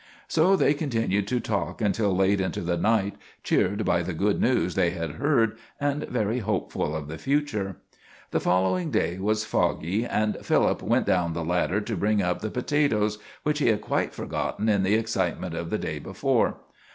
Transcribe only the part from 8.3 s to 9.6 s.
The following day was